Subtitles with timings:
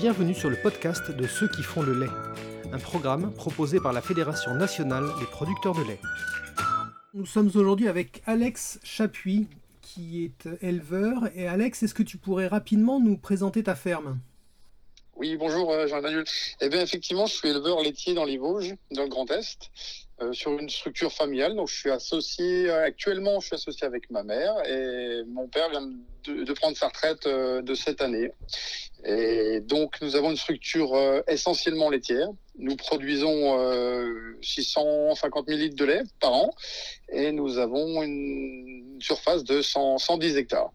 [0.00, 2.10] Bienvenue sur le podcast de ceux qui font le lait,
[2.72, 6.00] un programme proposé par la Fédération nationale des producteurs de lait.
[7.12, 9.46] Nous sommes aujourd'hui avec Alex Chapuis,
[9.82, 11.28] qui est éleveur.
[11.34, 14.18] Et Alex, est-ce que tu pourrais rapidement nous présenter ta ferme?
[15.16, 16.24] Oui, bonjour euh, Jean-Emmanuel.
[16.62, 19.70] Eh bien, effectivement, je suis éleveur laitier dans les Vosges, dans le Grand Est,
[20.20, 21.54] euh, sur une structure familiale.
[21.56, 25.70] Donc, je suis associé, euh, actuellement, je suis associé avec ma mère et mon père
[25.70, 25.88] vient
[26.24, 28.30] de, prendre sa retraite de cette année.
[29.04, 30.94] Et donc, nous avons une structure
[31.26, 32.28] essentiellement laitière.
[32.58, 33.56] Nous produisons
[34.42, 36.50] 650 000 litres de lait par an
[37.10, 40.72] et nous avons une surface de 110 hectares.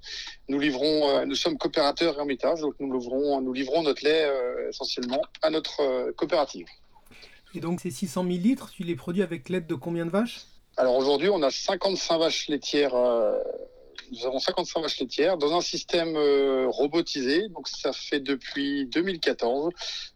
[0.49, 5.49] Nous livrons, euh, nous sommes coopérateurs Hermitage, donc nous livrons, notre lait euh, essentiellement à
[5.49, 6.67] notre euh, coopérative.
[7.55, 10.41] Et donc ces 600 000 litres, tu les produis avec l'aide de combien de vaches?
[10.77, 12.95] Alors aujourd'hui, on a 55 vaches laitières
[14.11, 17.47] nous avons 55 vaches laitières dans un système euh, robotisé.
[17.49, 19.71] Donc ça fait depuis 2014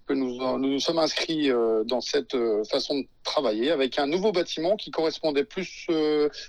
[0.09, 4.32] que nous nous, sommes inscrits euh, dans cette euh, façon de travailler avec un nouveau
[4.32, 5.85] bâtiment qui correspondait plus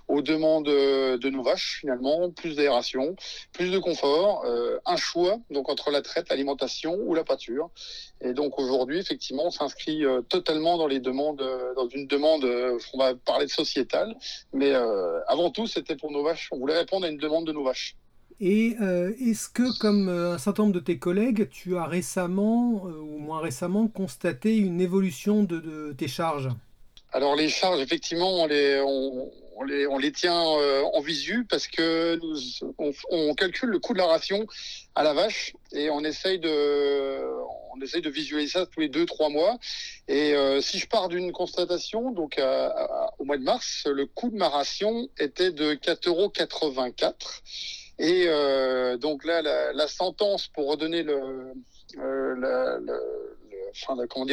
[0.09, 3.17] aux demandes de nos vaches finalement, plus d'aération,
[3.53, 4.47] plus de confort,
[4.87, 7.69] un choix donc entre la traite, l'alimentation ou la pâture.
[8.23, 11.45] Et donc aujourd'hui effectivement on s'inscrit totalement dans les demandes,
[11.77, 12.45] dans une demande,
[12.95, 14.17] on va parler de sociétale,
[14.55, 14.73] mais
[15.29, 16.49] avant tout c'était pour nos vaches.
[16.51, 17.95] On voulait répondre à une demande de nos vaches.
[18.41, 22.87] Et euh, est-ce que, comme euh, un certain nombre de tes collègues, tu as récemment,
[22.87, 26.49] euh, ou moins récemment, constaté une évolution de, tes charges?
[27.13, 32.19] Alors les charges, effectivement, on les, on, les, on les tient en visu parce que
[33.11, 34.47] on, calcule le coût de la ration
[34.95, 37.19] à la vache et on essaye de,
[37.75, 39.59] on essaye de visualiser ça tous les deux, trois mois.
[40.07, 42.41] Et si je pars d'une constatation, donc
[43.19, 46.33] au mois de mars, le coût de ma ration était de 4,84 euros.
[48.01, 51.53] Et euh, donc là, la, sentence pour redonner euh,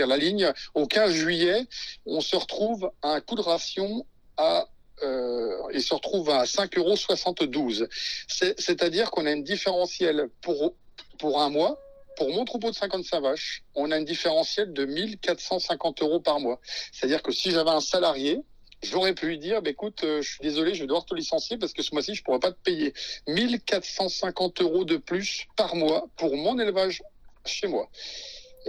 [0.06, 1.68] la, ligne, au 15 juillet,
[2.06, 4.06] on se retrouve à un coût de ration
[4.38, 4.70] à
[5.04, 7.90] euh, il se retrouve à 5,72 euros.
[8.28, 10.74] C'est-à-dire qu'on a une différentielle pour,
[11.20, 11.78] pour un mois.
[12.16, 16.60] Pour mon troupeau de 55 vaches, on a une différentielle de 1450 euros par mois.
[16.92, 18.42] C'est-à-dire que si j'avais un salarié,
[18.84, 21.58] J'aurais pu lui dire, bah, écoute, euh, je suis désolé, je vais devoir te licencier
[21.58, 22.94] parce que ce mois-ci, je pourrais pas te payer
[23.28, 27.02] 1450 euros de plus par mois pour mon élevage
[27.46, 27.90] chez moi.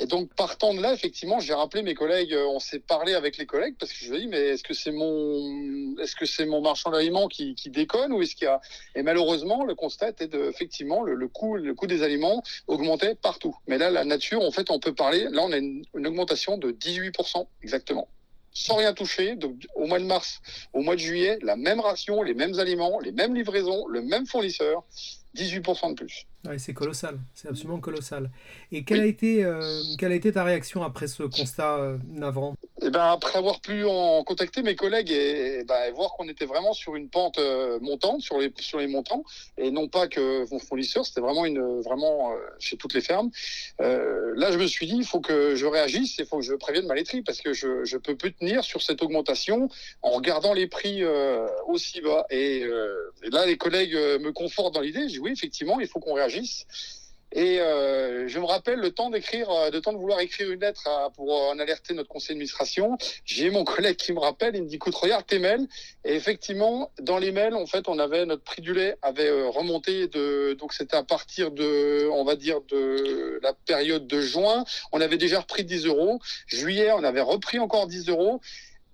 [0.00, 3.36] Et donc, partant de là, effectivement, j'ai rappelé mes collègues, euh, on s'est parlé avec
[3.36, 6.46] les collègues parce que je me dis, mais est-ce que c'est mon, est-ce que c'est
[6.46, 8.60] mon marchand d'aliments qui, déconne ou est-ce qu'il y a,
[8.94, 13.14] et malheureusement, le constat était de, effectivement, le, le, coût, le coût des aliments augmentait
[13.14, 13.56] partout.
[13.66, 16.70] Mais là, la nature, en fait, on peut parler, là, on a une augmentation de
[16.70, 18.08] 18%, exactement
[18.52, 19.36] sans rien toucher.
[19.36, 20.40] Donc, au mois de mars,
[20.72, 24.26] au mois de juillet, la même ration, les mêmes aliments, les mêmes livraisons, le même
[24.26, 24.84] fournisseur,
[25.36, 26.26] 18% de plus.
[26.48, 28.30] Oui, c'est colossal, c'est absolument colossal.
[28.72, 32.54] Et quelle, a été, euh, quelle a été ta réaction après ce constat euh, navrant?
[32.82, 36.72] Eh ben, Après avoir pu en contacter mes collègues et, ben, voir qu'on était vraiment
[36.72, 39.24] sur une pente euh, montante, sur les, sur les montants,
[39.56, 43.30] et non pas que mon fournisseur, c'était vraiment, une, vraiment chez toutes les fermes.
[43.78, 46.86] là, je me suis dit, il faut que je réagisse, il faut que je prévienne
[46.86, 49.68] ma laiterie, parce que je ne peux plus tenir sur cette augmentation
[50.02, 51.02] en regardant les prix
[51.66, 52.26] aussi bas.
[52.30, 56.00] Et, et, là, les collègues me confortent dans l'idée, je dis oui, effectivement, il faut
[56.00, 56.66] qu'on réagisse
[57.32, 60.60] et euh, je me rappelle le temps d'écrire, le euh, temps de vouloir écrire une
[60.60, 62.96] lettre pour en alerter notre conseil d'administration.
[63.24, 65.68] J'ai mon collègue qui me rappelle, il me dit, écoute, regarde tes mails.
[66.04, 69.48] Et effectivement, dans les mails, en fait, on avait notre prix du lait avait euh,
[69.48, 74.64] remonté de, donc c'était à partir de, on va dire de la période de juin,
[74.92, 76.20] on avait déjà repris 10 euros.
[76.46, 78.40] Juillet, on avait repris encore 10 euros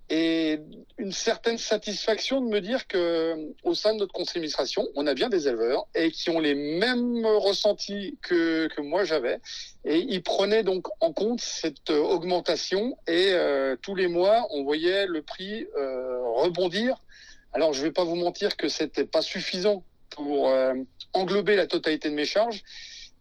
[0.09, 0.59] et
[0.97, 5.15] une certaine satisfaction de me dire que au sein de notre conseil d'administration, on a
[5.15, 9.39] bien des éleveurs et qui ont les mêmes ressentis que, que moi j'avais
[9.83, 15.07] et ils prenaient donc en compte cette augmentation et euh, tous les mois on voyait
[15.07, 16.97] le prix euh, rebondir.
[17.53, 20.75] Alors je vais pas vous mentir que c'était pas suffisant pour euh,
[21.13, 22.63] englober la totalité de mes charges,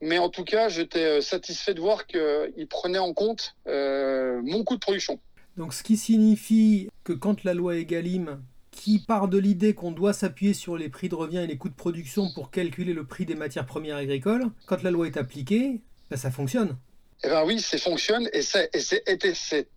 [0.02, 4.80] mais en tout cas j'étais satisfait de voir qu'ils prenaient en compte mon coût de
[4.80, 5.18] production.
[5.56, 8.40] Donc ce qui signifie que quand la loi Egalim,
[8.70, 11.68] qui part de l'idée qu'on doit s'appuyer sur les prix de revient et les coûts
[11.68, 15.80] de production pour calculer le prix des matières premières agricoles, quand la loi est appliquée,
[16.10, 16.76] ben, ça fonctionne.
[17.22, 18.70] Eh ben oui, ça fonctionne et c'est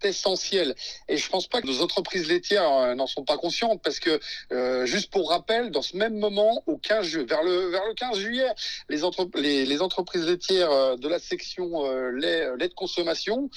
[0.03, 0.75] essentiel.
[1.07, 4.19] Et je pense pas que nos entreprises laitières euh, n'en sont pas conscientes parce que,
[4.51, 8.17] euh, juste pour rappel, dans ce même moment, au 15 vers le vers le 15
[8.17, 8.49] juillet,
[8.89, 9.01] les,
[9.35, 13.49] les, les entreprises laitières euh, de la section lait, lait de consommation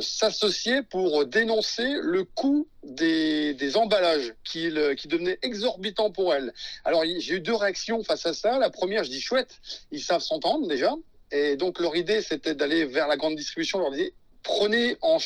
[0.00, 6.52] s'associaient pour dénoncer le coût des, des emballages qui, qui devenaient exorbitants pour elles.
[6.84, 8.58] Alors j'ai eu deux réactions face à ça.
[8.58, 9.58] La première, je dis chouette,
[9.90, 10.94] ils savent s'entendre déjà.
[11.30, 13.78] Et donc leur idée, c'était d'aller vers la grande distribution.
[13.78, 15.18] Leur disait, prenez en,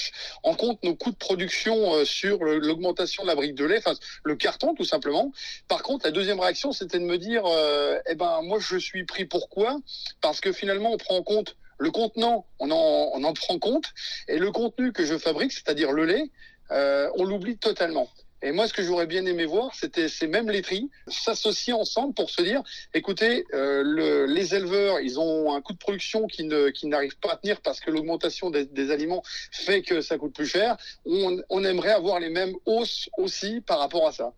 [0.54, 3.81] compte nos coûts de production euh, sur l'augmentation de la brique de lait,
[4.25, 5.32] le carton tout simplement.
[5.69, 9.04] Par contre, la deuxième réaction, c'était de me dire, euh, eh ben moi je suis
[9.04, 9.78] pris pourquoi?
[10.20, 13.87] Parce que finalement on prend en compte le contenant, on en, en prend compte,
[14.28, 16.31] et le contenu que je fabrique, c'est-à-dire le lait,
[16.70, 18.08] euh, on l'oublie totalement.
[18.42, 22.30] Et moi, ce que j'aurais bien aimé voir, c'était ces mêmes laiteries s'associer ensemble pour
[22.30, 22.62] se dire,
[22.92, 27.36] écoutez, euh, le, les éleveurs, ils ont un coût de production qui n'arrive pas à
[27.36, 29.22] tenir parce que l'augmentation des, aliments
[29.52, 30.76] fait que ça coûte plus cher.
[31.06, 34.32] On, on aimerait avoir les mêmes hausses aussi par rapport à ça.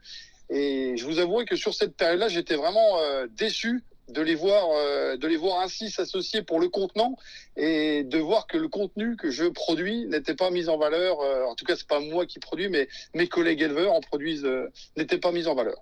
[0.50, 4.68] Et je vous avoue que sur cette période-là, j'étais vraiment euh, déçu de les voir
[4.76, 7.16] euh, de les voir ainsi s'associer pour le contenant
[7.56, 11.44] et de voir que le contenu que je produis n'était pas mis en valeur euh,
[11.44, 14.70] en tout cas c'est pas moi qui produis mais mes collègues éleveurs en produisent euh,
[14.96, 15.76] n'étaient pas mis en valeur.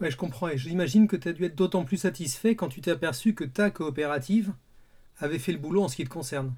[0.00, 2.80] Ouais, je comprends et j'imagine que tu as dû être d'autant plus satisfait quand tu
[2.80, 4.52] t'es aperçu que ta coopérative
[5.18, 6.54] avait fait le boulot en ce qui te concerne.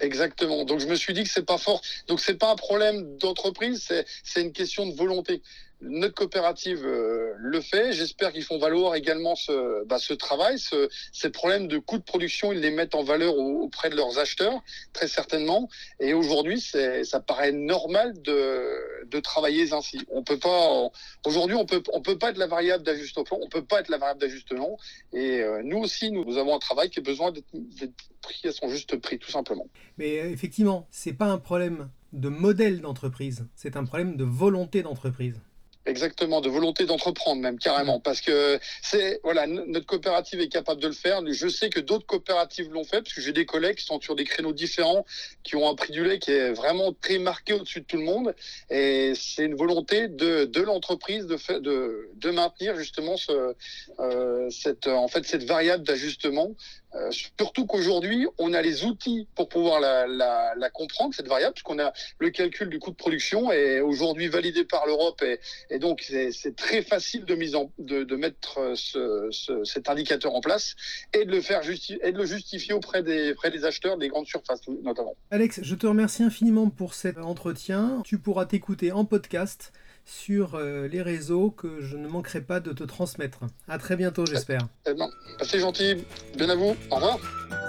[0.00, 0.64] Exactement.
[0.64, 1.80] Donc je me suis dit que c'est pas fort.
[2.08, 5.42] Donc c'est pas un problème d'entreprise, c'est c'est une question de volonté.
[5.84, 7.92] Notre coopérative euh, le fait.
[7.92, 12.52] J'espère qu'ils font valoir également ce, bah, travail, ce, ces problèmes de coûts de production,
[12.52, 15.68] ils les mettent en valeur au, auprès de leurs acheteurs, très certainement.
[16.00, 19.98] Et aujourd'hui, ça paraît normal de, travailler ainsi.
[20.10, 20.90] On peut pas.
[21.24, 23.24] Aujourd'hui, on peut peut pas être la variable d'ajustement.
[23.42, 24.78] On peut pas être la variable d'ajustement.
[25.12, 28.52] Et euh, nous aussi, nous, nous, avons un travail qui a besoin d'être pris à
[28.52, 29.66] son juste prix, tout simplement.
[29.98, 34.82] Mais euh, effectivement, c'est pas un problème de modèle d'entreprise, c'est un problème de volonté
[34.82, 35.40] d'entreprise.
[35.86, 40.86] Exactement, de volonté d'entreprendre même carrément, parce que c'est voilà notre coopérative est capable de
[40.86, 41.20] le faire.
[41.30, 44.16] Je sais que d'autres coopératives l'ont fait, parce que j'ai des collègues qui sont sur
[44.16, 45.04] des créneaux différents,
[45.42, 48.04] qui ont un prix du lait qui est vraiment très marqué au-dessus de tout le
[48.04, 48.34] monde,
[48.70, 53.54] et c'est une volonté de, de l'entreprise de, de de maintenir justement ce
[54.00, 56.54] euh, cette en fait cette variable d'ajustement.
[56.94, 61.54] Euh, surtout qu'aujourd'hui, on a les outils pour pouvoir la, la, la comprendre, cette variable,
[61.54, 65.40] puisqu'on a le calcul du coût de production est aujourd'hui validé par l'Europe et,
[65.70, 70.34] et, donc c'est très facile de, mise en, de, de mettre ce, ce, cet indicateur
[70.34, 70.74] en place
[71.12, 74.08] et de le faire justi et de le justifier auprès des, auprès des acheteurs des
[74.08, 75.14] grandes surfaces notamment.
[75.30, 78.02] Alex, je te remercie infiniment pour cet entretien.
[78.04, 79.72] Tu pourras t'écouter en podcast
[80.04, 83.40] sur euh, les réseaux que je ne manquerai pas de te transmettre.
[83.68, 84.60] À très bientôt, j'espère.
[84.86, 85.08] Eh ben,
[85.42, 85.96] c'est gentil.
[86.36, 86.76] Bien à vous.
[86.90, 87.18] Au revoir.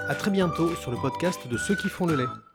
[0.08, 2.45] À très bientôt sur le podcast de ceux qui font le lait.